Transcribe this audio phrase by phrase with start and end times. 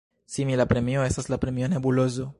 [0.35, 2.29] Simila premio estas la Premio Nebulozo.